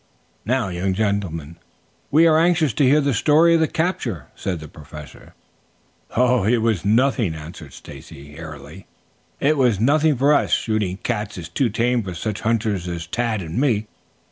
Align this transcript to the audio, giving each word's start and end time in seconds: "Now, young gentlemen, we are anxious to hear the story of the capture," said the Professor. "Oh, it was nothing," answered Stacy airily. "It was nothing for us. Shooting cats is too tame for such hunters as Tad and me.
"Now, 0.45 0.69
young 0.69 0.95
gentlemen, 0.95 1.57
we 2.09 2.25
are 2.25 2.39
anxious 2.39 2.73
to 2.73 2.83
hear 2.83 3.01
the 3.01 3.13
story 3.13 3.53
of 3.53 3.59
the 3.59 3.67
capture," 3.67 4.29
said 4.33 4.59
the 4.59 4.67
Professor. 4.67 5.35
"Oh, 6.17 6.43
it 6.43 6.63
was 6.63 6.83
nothing," 6.83 7.35
answered 7.35 7.71
Stacy 7.71 8.35
airily. 8.35 8.87
"It 9.39 9.57
was 9.57 9.79
nothing 9.79 10.15
for 10.17 10.33
us. 10.33 10.51
Shooting 10.53 10.97
cats 10.97 11.37
is 11.37 11.49
too 11.49 11.69
tame 11.69 12.01
for 12.01 12.15
such 12.15 12.41
hunters 12.41 12.87
as 12.87 13.05
Tad 13.05 13.43
and 13.43 13.61
me. 13.61 13.85